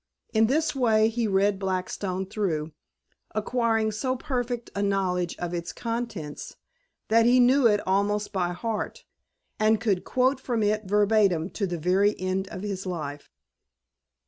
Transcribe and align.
In 0.33 0.47
this 0.47 0.73
way 0.75 1.09
he 1.09 1.27
read 1.27 1.59
Blackstone 1.59 2.25
through, 2.25 2.71
acquiring 3.35 3.91
so 3.91 4.15
perfect 4.15 4.71
a 4.73 4.81
knowledge 4.81 5.37
of 5.37 5.53
its 5.53 5.71
contents 5.71 6.55
that 7.09 7.27
he 7.27 7.39
knew 7.39 7.67
it 7.67 7.81
almost 7.85 8.33
by 8.33 8.51
heart, 8.51 9.05
and 9.59 9.79
could 9.79 10.03
quote 10.03 10.39
from 10.39 10.63
it 10.63 10.85
verbatim 10.85 11.51
to 11.51 11.67
the 11.67 11.77
very 11.77 12.19
end 12.19 12.47
of 12.47 12.63
his 12.63 12.87
life. 12.87 13.29